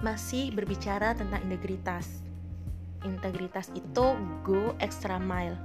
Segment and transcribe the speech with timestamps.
[0.00, 2.24] masih berbicara tentang integritas.
[3.04, 5.56] Integritas itu go extra mile.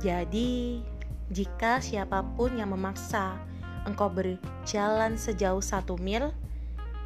[0.00, 0.82] Jadi,
[1.30, 3.38] jika siapa pun yang memaksa
[3.86, 6.34] engkau berjalan sejauh satu mil,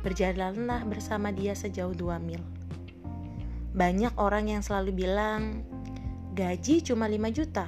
[0.04, 2.40] berjalanlah bersama dia sejauh dua mil.
[3.74, 5.66] Banyak orang yang selalu bilang,
[6.38, 7.66] gaji cuma 5 juta.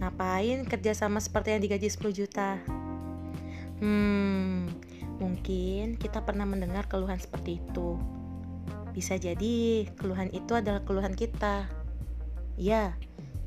[0.00, 2.56] Ngapain kerja sama seperti yang digaji 10 juta?
[3.84, 4.72] Hmm,
[5.18, 7.98] mungkin kita pernah mendengar keluhan seperti itu.
[8.94, 11.66] Bisa jadi keluhan itu adalah keluhan kita.
[12.54, 12.94] Ya,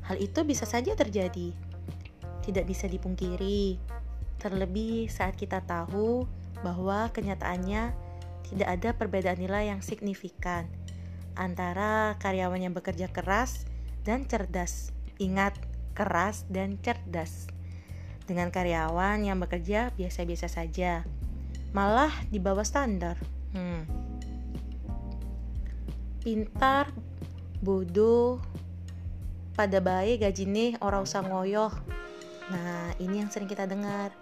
[0.04, 1.56] hal itu bisa saja terjadi.
[2.44, 3.80] Tidak bisa dipungkiri.
[4.36, 6.28] Terlebih saat kita tahu
[6.60, 7.96] bahwa kenyataannya
[8.48, 10.68] tidak ada perbedaan nilai yang signifikan
[11.38, 13.64] antara karyawan yang bekerja keras
[14.02, 14.90] dan cerdas.
[15.22, 15.54] Ingat,
[15.94, 17.46] keras dan cerdas.
[18.28, 21.08] Dengan karyawan yang bekerja biasa-biasa saja,
[21.72, 23.16] malah di bawah standar.
[23.52, 23.84] Hmm.
[26.22, 26.92] Pintar,
[27.62, 28.42] bodoh,
[29.58, 31.74] pada baik gaji nih orang usah ngoyoh.
[32.48, 34.14] Nah, ini yang sering kita dengar.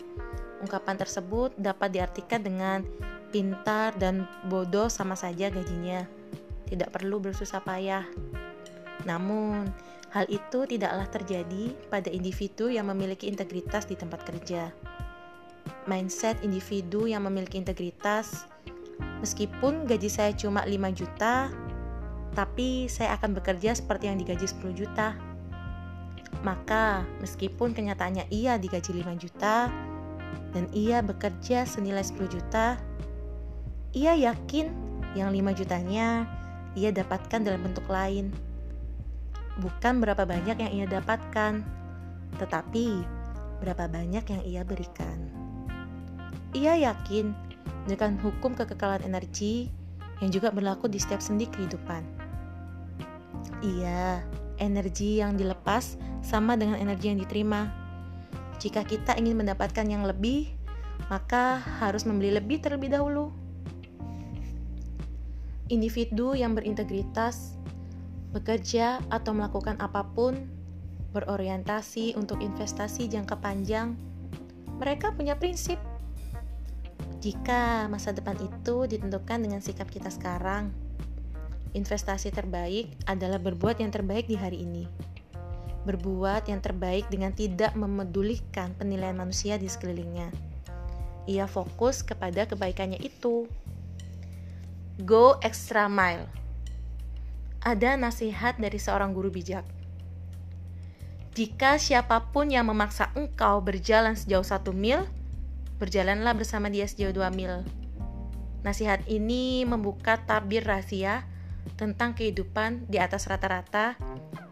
[0.65, 2.81] Ungkapan tersebut dapat diartikan dengan
[3.29, 6.09] pintar dan bodoh sama saja gajinya.
[6.65, 8.09] Tidak perlu bersusah payah.
[9.05, 9.69] Namun,
[10.11, 14.73] hal itu tidaklah terjadi pada individu yang memiliki integritas di tempat kerja.
[15.87, 18.51] Mindset individu yang memiliki integritas,
[19.23, 21.51] meskipun gaji saya cuma 5 juta,
[22.35, 25.15] tapi saya akan bekerja seperti yang digaji 10 juta.
[26.43, 29.71] Maka, meskipun kenyataannya ia digaji 5 juta
[30.51, 32.77] dan ia bekerja senilai 10 juta,
[33.95, 34.69] ia yakin
[35.15, 36.27] yang 5 jutanya
[36.77, 38.35] ia dapatkan dalam bentuk lain.
[39.57, 41.65] Bukan berapa banyak yang ia dapatkan,
[42.37, 43.01] tetapi
[43.65, 45.46] berapa banyak yang ia berikan.
[46.57, 47.37] Ia yakin
[47.85, 49.69] dengan hukum kekekalan energi
[50.25, 52.01] yang juga berlaku di setiap sendi kehidupan.
[53.61, 54.25] Iya,
[54.57, 57.69] energi yang dilepas sama dengan energi yang diterima.
[58.57, 60.49] Jika kita ingin mendapatkan yang lebih,
[61.13, 63.29] maka harus membeli lebih terlebih dahulu.
[65.69, 67.59] Individu yang berintegritas
[68.33, 70.49] bekerja atau melakukan apa pun
[71.13, 73.97] berorientasi untuk investasi jangka panjang.
[74.81, 75.81] Mereka punya prinsip.
[77.17, 80.69] Jika masa depan itu ditentukan dengan sikap kita sekarang,
[81.73, 84.85] investasi terbaik adalah berbuat yang terbaik di hari ini.
[85.89, 90.29] Berbuat yang terbaik dengan tidak memedulikan penilaian manusia di sekelilingnya.
[91.25, 93.49] Ia fokus kepada kebaikannya itu.
[95.01, 96.29] Go extra mile.
[97.65, 99.65] Ada nasihat dari seorang guru bijak.
[101.37, 105.05] Jika siapa pun yang memaksa engkau berjalan sejauh satu mil,
[105.77, 107.65] berjalanlah bersama dia sejauh dua mil.
[108.65, 111.29] Nasihat ini membuka tabir rahasia
[111.77, 113.95] tentang kehidupan di atas rata-rata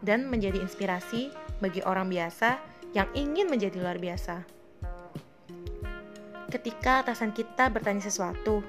[0.05, 2.61] dan menjadi inspirasi bagi orang biasa
[2.95, 4.45] yang ingin menjadi luar biasa.
[6.47, 8.63] Ketika atasan kita bertanya sesuatu,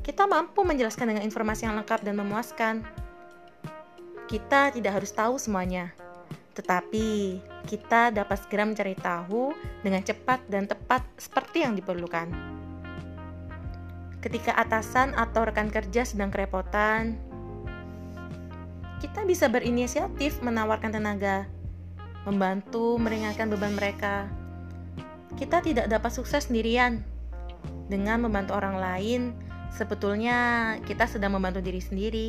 [0.00, 2.74] kita mampu menjelaskan dengan informasi yang lengkap dan memuaskan.
[4.24, 5.92] Kita tidak harus tahu semuanya,
[6.54, 9.50] tetapi kita dapat segera mencari tahu
[9.82, 12.30] dengan cepat dan tepat seperti yang diperlukan.
[14.22, 17.20] Ketika atasan atau rekan kerja sedang kerepotan,
[19.04, 21.44] kita bisa berinisiatif menawarkan tenaga,
[22.24, 24.32] membantu meringankan beban mereka.
[25.36, 27.04] Kita tidak dapat sukses sendirian.
[27.84, 29.20] Dengan membantu orang lain,
[29.68, 32.28] sebetulnya kita sedang membantu diri sendiri.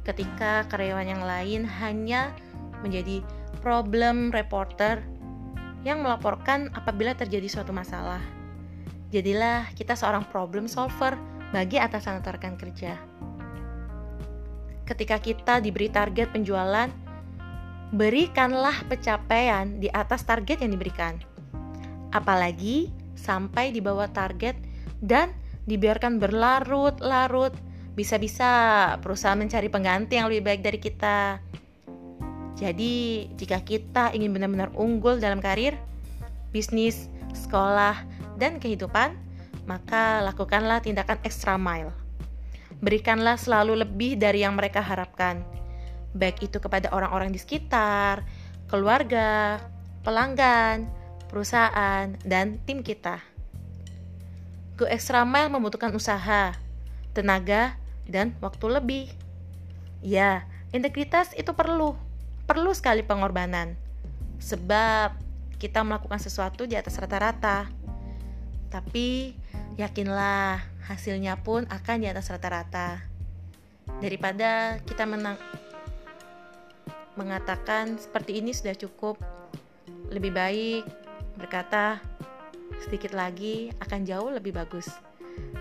[0.00, 2.32] Ketika karyawan yang lain hanya
[2.80, 3.24] menjadi
[3.60, 5.00] problem reporter
[5.84, 8.20] yang melaporkan apabila terjadi suatu masalah.
[9.10, 11.16] Jadilah kita seorang problem solver
[11.50, 12.94] bagi atasan atau rekan kerja.
[14.86, 16.90] Ketika kita diberi target penjualan,
[17.90, 21.18] berikanlah pencapaian di atas target yang diberikan.
[22.10, 24.58] Apalagi sampai di bawah target
[25.02, 25.30] dan
[25.66, 27.54] dibiarkan berlarut-larut,
[27.94, 28.50] bisa-bisa
[29.02, 31.38] perusahaan mencari pengganti yang lebih baik dari kita.
[32.58, 35.78] Jadi, jika kita ingin benar-benar unggul dalam karir,
[36.50, 38.02] bisnis, sekolah,
[38.36, 39.14] dan kehidupan,
[39.68, 41.94] maka lakukanlah tindakan extra mile.
[42.80, 45.44] Berikanlah selalu lebih dari yang mereka harapkan,
[46.16, 48.24] baik itu kepada orang-orang di sekitar,
[48.66, 49.60] keluarga,
[50.02, 50.88] pelanggan,
[51.28, 53.20] perusahaan, dan tim kita.
[54.80, 56.56] Go extra mile membutuhkan usaha,
[57.12, 57.76] tenaga,
[58.08, 59.06] dan waktu lebih.
[60.00, 62.09] Ya, integritas itu perlu.
[62.50, 63.78] Perlu sekali pengorbanan.
[64.42, 65.14] Sebab
[65.62, 67.70] kita melakukan sesuatu di atas rata-rata.
[68.66, 69.38] Tapi
[69.78, 70.58] yakinlah
[70.90, 73.06] hasilnya pun akan di atas rata-rata.
[74.02, 75.38] Daripada kita menang
[77.14, 79.14] mengatakan seperti ini sudah cukup,
[80.10, 80.82] lebih baik
[81.38, 82.02] berkata
[82.82, 84.90] sedikit lagi akan jauh lebih bagus.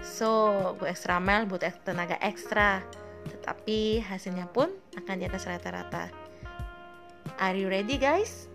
[0.02, 0.50] So,
[0.82, 2.82] gue extra mile buat tenaga ekstra,
[3.30, 6.19] tetapi hasilnya pun akan di atas rata-rata.
[7.40, 8.52] Are you ready guys?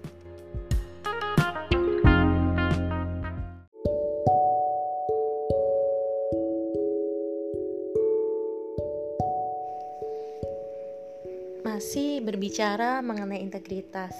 [11.65, 14.13] Masih berbicara mengenai integritas.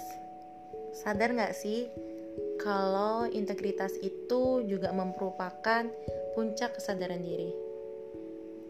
[0.97, 1.93] Sadar nggak sih
[2.57, 5.85] kalau integritas itu juga merupakan
[6.33, 7.53] puncak kesadaran diri?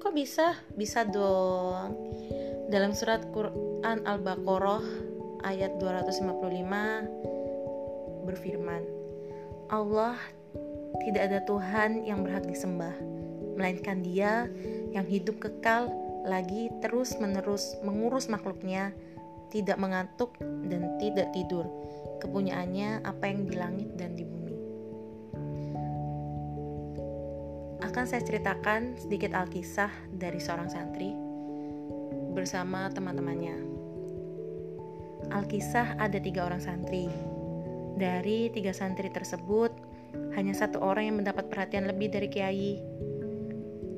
[0.03, 0.59] Kok bisa?
[0.75, 1.95] Bisa dong.
[2.67, 5.04] Dalam surat Quran Al-Baqarah
[5.45, 8.81] ayat 255 berfirman,
[9.69, 10.17] Allah
[11.05, 12.97] tidak ada Tuhan yang berhak disembah,
[13.55, 14.49] melainkan Dia
[14.97, 15.93] yang hidup kekal
[16.25, 18.97] lagi terus-menerus mengurus makhluknya,
[19.53, 21.69] tidak mengantuk dan tidak tidur.
[22.25, 24.57] Kepunyaannya apa yang di langit dan di bumi.
[27.85, 31.13] Akan saya ceritakan sedikit alkisah dari seorang santri
[32.33, 33.74] bersama teman-temannya.
[35.35, 37.11] Alkisah ada tiga orang santri.
[37.99, 39.75] Dari tiga santri tersebut,
[40.39, 42.73] hanya satu orang yang mendapat perhatian lebih dari kiai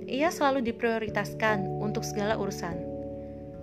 [0.07, 2.79] ia selalu diprioritaskan untuk segala urusan.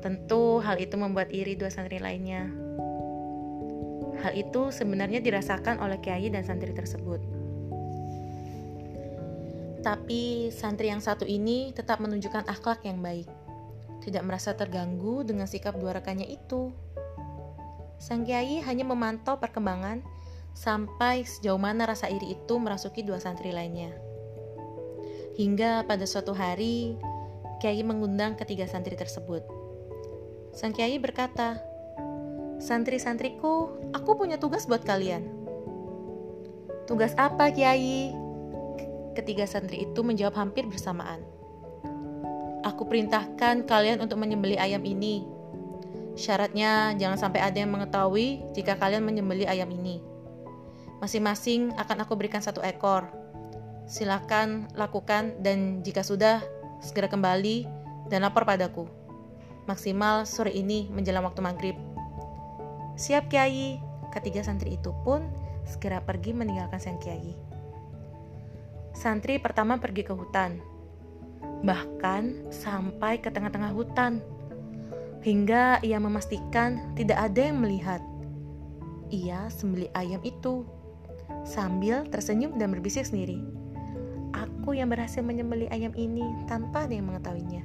[0.03, 2.51] Tentu hal itu membuat iri dua santri lainnya.
[4.19, 7.23] Hal itu sebenarnya dirasakan oleh kiai dan santri tersebut.
[9.83, 13.27] Tapi santri yang satu ini tetap menunjukkan akhlak yang baik.
[14.03, 16.75] Tidak merasa terganggu dengan sikap dua rekannya itu.
[18.03, 20.03] Sang kiai hanya memantau perkembangan
[20.51, 23.95] sampai sejauh mana rasa iri itu merasuki dua santri lainnya.
[25.39, 26.99] Hingga pada suatu hari,
[27.63, 29.47] Kiai mengundang ketiga santri tersebut.
[30.51, 31.63] Sang Kiai berkata,
[32.59, 35.23] Santri-santriku, aku punya tugas buat kalian.
[36.83, 38.11] Tugas apa, Kiai?
[39.15, 41.23] Ketiga santri itu menjawab hampir bersamaan.
[42.67, 45.32] Aku perintahkan kalian untuk menyembeli ayam ini.
[46.13, 50.01] Syaratnya jangan sampai ada yang mengetahui jika kalian menyembeli ayam ini.
[51.01, 53.23] Masing-masing akan aku berikan satu ekor
[53.83, 56.39] Silakan lakukan dan jika sudah
[56.79, 57.67] segera kembali
[58.07, 58.87] dan lapor padaku.
[59.67, 61.75] Maksimal sore ini menjelang waktu maghrib.
[62.95, 63.79] Siap Kiai.
[64.13, 65.25] Ketiga santri itu pun
[65.65, 67.33] segera pergi meninggalkan sang Kiai.
[68.93, 70.61] Santri pertama pergi ke hutan.
[71.65, 74.21] Bahkan sampai ke tengah-tengah hutan.
[75.23, 78.03] Hingga ia memastikan tidak ada yang melihat.
[79.07, 80.67] Ia sembeli ayam itu
[81.47, 83.39] sambil tersenyum dan berbisik sendiri.
[84.35, 87.63] Aku yang berhasil menyembeli ayam ini tanpa ada yang mengetahuinya.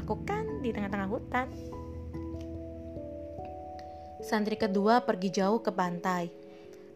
[0.00, 1.52] Aku kan di tengah-tengah hutan.
[4.24, 6.32] Santri kedua pergi jauh ke pantai,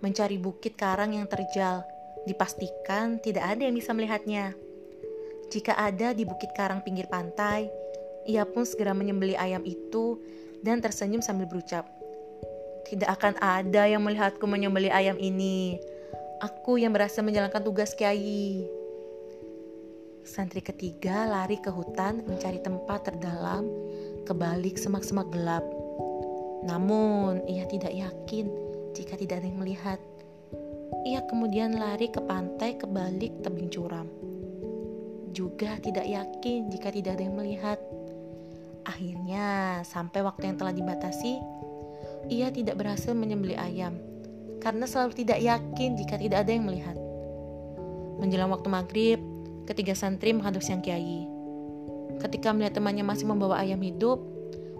[0.00, 1.84] mencari bukit karang yang terjal.
[2.24, 4.56] Dipastikan tidak ada yang bisa melihatnya.
[5.52, 7.68] Jika ada di bukit karang pinggir pantai,
[8.28, 10.20] ia pun segera menyembeli ayam itu
[10.60, 11.88] dan tersenyum sambil berucap,
[12.84, 15.80] "Tidak akan ada yang melihatku menyembeli ayam ini.
[16.44, 18.68] Aku yang berhasil menjalankan tugas Kiai."
[20.28, 23.64] Santri ketiga lari ke hutan mencari tempat terdalam
[24.28, 25.64] ke balik semak-semak gelap.
[26.68, 28.52] Namun, ia tidak yakin
[28.92, 29.96] jika tidak ada yang melihat.
[31.08, 34.04] Ia kemudian lari ke pantai ke balik tebing curam.
[35.32, 37.80] Juga tidak yakin jika tidak ada yang melihat.
[38.88, 41.36] Akhirnya, sampai waktu yang telah dibatasi,
[42.32, 44.00] ia tidak berhasil menyembeli ayam
[44.58, 46.96] karena selalu tidak yakin jika tidak ada yang melihat.
[48.18, 49.20] Menjelang waktu maghrib,
[49.68, 51.28] Ketiga santri menghadap sang kiai.
[52.24, 54.16] Ketika melihat temannya masih membawa ayam hidup,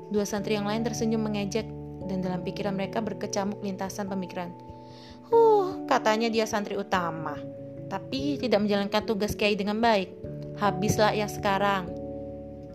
[0.09, 1.69] dua santri yang lain tersenyum mengejek
[2.09, 4.49] dan dalam pikiran mereka berkecamuk lintasan pemikiran.
[5.29, 7.37] Huh, katanya dia santri utama,
[7.93, 10.09] tapi tidak menjalankan tugas kiai dengan baik.
[10.57, 11.93] Habislah ia sekarang.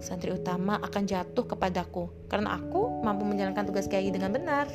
[0.04, 4.68] Santri utama akan jatuh kepadaku karena aku mampu menjalankan tugas kiai dengan benar.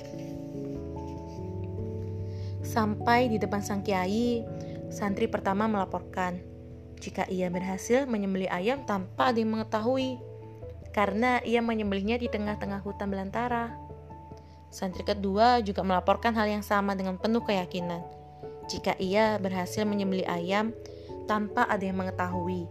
[2.65, 4.41] Sampai di depan sang kiai,
[4.89, 6.41] santri pertama melaporkan,
[6.97, 10.17] jika ia berhasil menyembeli ayam tanpa ada yang mengetahui,
[10.97, 13.77] karena ia menyembelihnya di tengah-tengah hutan belantara.
[14.69, 18.01] Santri kedua juga melaporkan hal yang sama dengan penuh keyakinan.
[18.69, 20.77] Jika ia berhasil menyembeli ayam
[21.25, 22.69] tanpa ada yang mengetahui,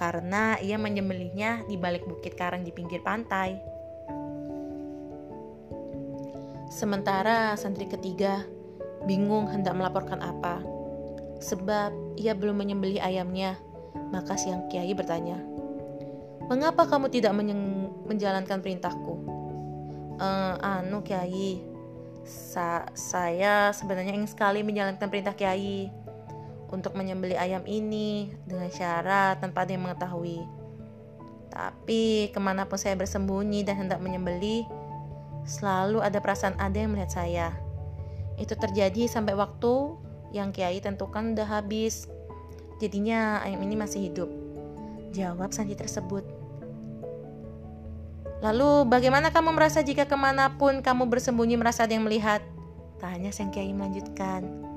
[0.00, 3.60] karena ia menyembelihnya di balik bukit karang di pinggir pantai.
[6.72, 8.40] Sementara santri ketiga
[9.04, 10.64] bingung hendak melaporkan apa
[11.44, 13.60] sebab ia belum menyembelih ayamnya.
[14.10, 15.38] Maka siang kiai bertanya,
[16.48, 17.36] "Mengapa kamu tidak
[18.08, 19.14] menjalankan perintahku?"
[20.18, 20.28] E,
[20.62, 21.62] anu kiai,
[22.26, 25.90] sa saya sebenarnya ingin sekali menjalankan perintah kiai
[26.70, 30.42] untuk menyembelih ayam ini dengan syarat tanpa yang mengetahui.
[31.50, 34.64] Tapi ke mana pun saya bersembunyi dan hendak menyembelih,
[35.42, 37.48] selalu ada perasaan ada yang melihat saya.
[38.38, 39.98] Itu terjadi sampai waktu
[40.30, 42.06] yang kiai tentukan udah habis.
[42.78, 44.30] Jadinya ayam ini masih hidup.
[45.10, 46.22] Jawab Santi tersebut.
[48.40, 52.40] Lalu bagaimana kamu merasa jika ke mana pun kamu bersembunyi merasa ada yang melihat?
[52.96, 54.69] Tanya Sang Kiai melanjutkan.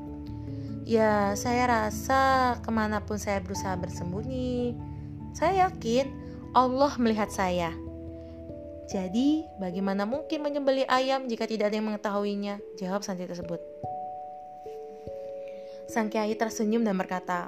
[0.83, 4.75] Ya, saya rasa ke mana pun saya berusaha bersembunyi,
[5.31, 6.11] saya yakin
[6.51, 7.71] Allah melihat saya.
[8.91, 12.59] Jadi, bagaimana mungkin menyembelih ayam jika tidak ada yang mengetahuinya?
[12.75, 13.63] Jawab Santi tersebut.
[15.87, 17.47] Sang Kiai tersenyum dan berkata,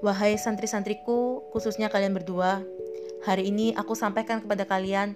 [0.00, 2.64] Wahai santri-santriku, khususnya kalian berdua,
[3.28, 5.12] hari ini aku sampaikan kepada kalian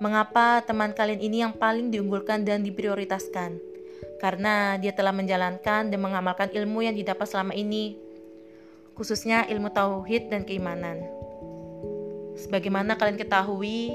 [0.00, 3.73] mengapa teman kalian ini yang paling diunggulkan dan diprioritaskan.
[4.24, 7.92] Karena dia telah menjalankan dan mengamalkan ilmu yang didapat selama ini,
[8.96, 11.04] khususnya ilmu tauhid dan keimanan.
[12.32, 13.92] Sebagaimana kalian ketahui,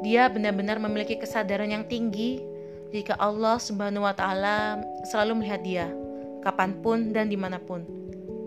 [0.00, 2.40] dia benar-benar memiliki kesadaran yang tinggi
[2.88, 4.80] jika Allah Subhanahu wa Ta'ala
[5.12, 5.86] selalu melihat dia,
[6.40, 7.84] kapan pun dan di mana pun.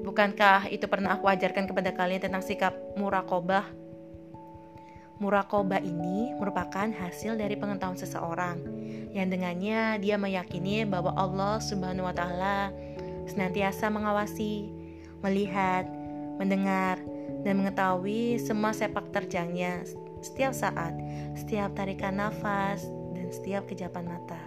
[0.01, 3.69] Bukankah itu pernah aku ajarkan kepada kalian tentang sikap murakobah?
[5.21, 8.57] Murakobah ini merupakan hasil dari pengetahuan seseorang
[9.13, 12.73] yang dengannya dia meyakini bahwa Allah Subhanahu wa taala
[13.29, 14.73] senantiasa mengawasi,
[15.21, 15.85] melihat,
[16.41, 16.97] mendengar
[17.45, 19.85] dan mengetahui semua sepak terjangnya
[20.25, 20.97] setiap saat,
[21.37, 24.39] setiap tarikan nafas dan setiap kejapan mata.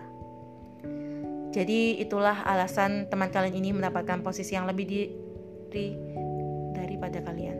[1.54, 5.96] Jadi itulah alasan teman kalian ini mendapatkan posisi yang lebih diri
[6.76, 7.56] daripada kalian.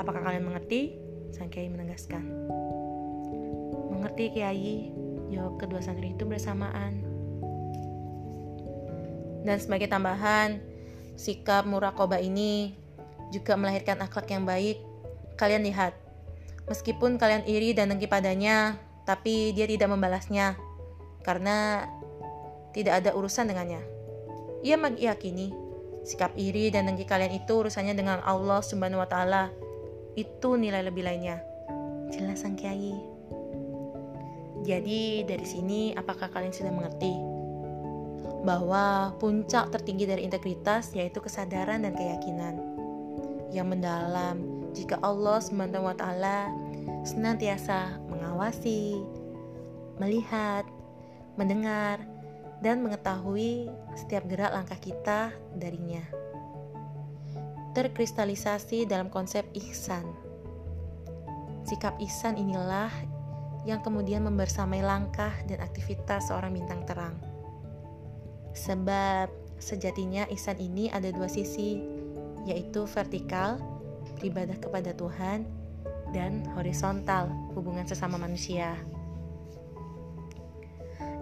[0.00, 0.96] Apakah kalian mengerti?
[1.32, 2.24] Sang Kiai menegaskan.
[3.92, 4.92] Mengerti Kiai,
[5.30, 7.02] jawab kedua santri itu bersamaan.
[9.46, 10.58] Dan sebagai tambahan,
[11.14, 12.74] sikap murakoba ini
[13.30, 14.82] juga melahirkan akhlak yang baik.
[15.38, 15.94] Kalian lihat,
[16.66, 18.74] meskipun kalian iri dan dengki padanya,
[19.06, 20.58] tapi dia tidak membalasnya
[21.22, 21.86] karena
[22.74, 23.82] tidak ada urusan dengannya.
[24.66, 25.54] Ia meyakini
[26.02, 29.54] sikap iri dan dengki kalian itu urusannya dengan Allah Subhanahu wa taala.
[30.18, 31.38] Itu nilai lebih lainnya.
[32.10, 33.15] Jelas sang kiai.
[34.66, 37.14] Jadi dari sini apakah kalian sudah mengerti
[38.42, 42.58] bahwa puncak tertinggi dari integritas yaitu kesadaran dan keyakinan
[43.54, 44.42] yang mendalam
[44.74, 45.38] jika Allah
[45.94, 46.50] taala
[47.06, 49.06] senantiasa mengawasi,
[50.02, 50.66] melihat,
[51.38, 52.02] mendengar,
[52.58, 56.02] dan mengetahui setiap gerak langkah kita darinya.
[57.72, 60.04] Terkristalisasi dalam konsep ihsan.
[61.62, 62.90] Sikap ihsan inilah
[63.66, 67.18] yang kemudian membersamai langkah dan aktivitas seorang bintang terang.
[68.54, 71.82] Sebab sejatinya ihsan ini ada dua sisi,
[72.46, 73.58] yaitu vertikal,
[74.16, 75.44] beribadah kepada Tuhan,
[76.14, 78.78] dan horizontal, hubungan sesama manusia.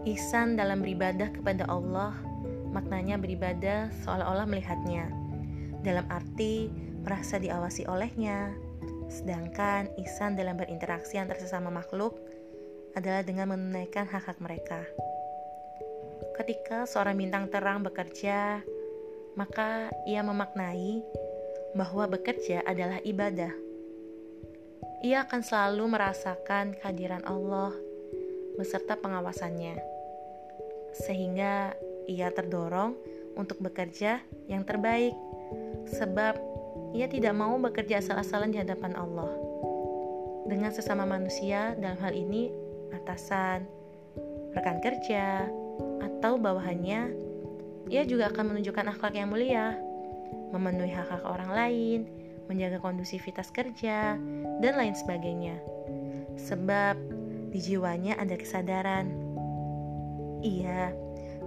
[0.04, 2.12] Ihsan dalam beribadah kepada Allah
[2.70, 5.08] maknanya beribadah seolah-olah melihatnya,
[5.80, 6.68] dalam arti
[7.00, 8.52] merasa diawasi olehnya.
[9.08, 12.23] Sedangkan ihsan dalam berinteraksi antar sesama makhluk
[12.94, 14.82] adalah dengan menunaikan hak-hak mereka.
[16.34, 18.62] Ketika seorang bintang terang bekerja,
[19.38, 21.02] maka ia memaknai
[21.74, 23.50] bahwa bekerja adalah ibadah.
[25.04, 27.74] Ia akan selalu merasakan kehadiran Allah
[28.54, 29.94] beserta pengawasannya
[30.94, 31.74] sehingga
[32.06, 32.94] ia terdorong
[33.34, 35.14] untuk bekerja yang terbaik,
[35.90, 36.38] sebab
[36.94, 39.30] ia tidak mau bekerja asal-asalan di hadapan Allah.
[40.46, 42.52] Dengan sesama manusia, dalam hal ini
[43.02, 43.66] atasan,
[44.54, 45.50] rekan kerja,
[46.02, 47.10] atau bawahannya,
[47.90, 49.76] ia juga akan menunjukkan akhlak yang mulia,
[50.54, 52.00] memenuhi hak-hak orang lain,
[52.46, 54.16] menjaga kondusivitas kerja,
[54.62, 55.58] dan lain sebagainya.
[56.38, 56.96] Sebab
[57.50, 59.24] di jiwanya ada kesadaran
[60.44, 60.92] ia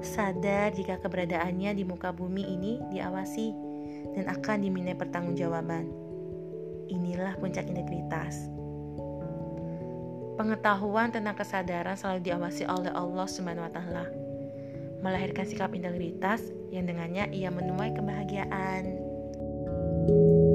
[0.02, 3.48] sadar jika keberadaannya di muka bumi ini diawasi
[4.18, 5.86] dan akan dimintai pertanggungjawaban.
[6.90, 8.50] Inilah puncak integritas.
[10.38, 14.06] Pengetahuan tentang kesadaran selalu diawasi oleh Allah Subhanahu wa taala,
[15.02, 18.84] melahirkan sikap integritas yang dengannya ia menuai kebahagiaan.
[20.08, 20.47] thank you